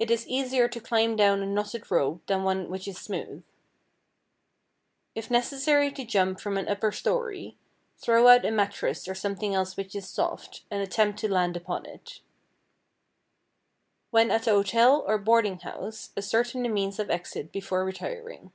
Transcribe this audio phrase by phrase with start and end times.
[0.00, 3.44] It is easier to climb down a knotted rope than one which is smooth.
[5.14, 7.56] If necessary to jump from an upper story,
[7.98, 11.86] throw out a mattress or something else which is soft, and attempt to land upon
[11.86, 12.18] it.
[14.10, 18.50] When at a hotel or boarding house, ascertain the means of exit before retiring.